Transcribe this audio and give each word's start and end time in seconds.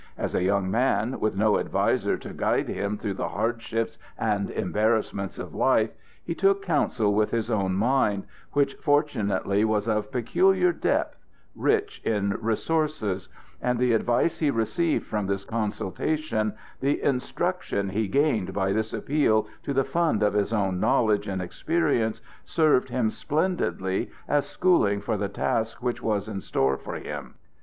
As 0.17 0.33
a 0.33 0.41
young 0.41 0.71
man, 0.71 1.19
with 1.19 1.35
no 1.35 1.59
adviser 1.59 2.17
to 2.17 2.33
guide 2.33 2.67
him 2.67 2.97
through 2.97 3.13
the 3.13 3.27
hardships 3.27 3.99
and 4.17 4.49
embarrassments 4.49 5.37
of 5.37 5.53
life, 5.53 5.91
he 6.25 6.33
took 6.33 6.63
counsel 6.63 7.13
with 7.13 7.29
his 7.29 7.51
own 7.51 7.75
mind, 7.75 8.23
which 8.53 8.73
fortunately 8.77 9.63
was 9.63 9.87
of 9.87 10.11
peculiar 10.11 10.73
depth, 10.73 11.19
rich 11.55 12.01
in 12.03 12.31
resources,—and 12.41 13.77
the 13.77 13.93
advice 13.93 14.39
he 14.39 14.49
received 14.49 15.05
from 15.05 15.27
this 15.27 15.45
consultation, 15.45 16.55
the 16.79 16.99
instruction 17.03 17.89
he 17.89 18.07
gained 18.07 18.53
by 18.55 18.73
this 18.73 18.93
appeal 18.93 19.45
to 19.61 19.71
the 19.71 19.83
fund 19.83 20.23
of 20.23 20.33
his 20.33 20.51
own 20.51 20.79
knowledge 20.79 21.27
and 21.27 21.43
experience 21.43 22.23
served 22.43 22.89
him 22.89 23.11
splendidly 23.11 24.09
as 24.27 24.47
schooling 24.49 24.99
for 24.99 25.15
the 25.15 25.29
task 25.29 25.77
which 25.83 26.01
was 26.01 26.27
in 26.27 26.41
store 26.41 26.75
for 26.75 26.95
him. 26.95 27.35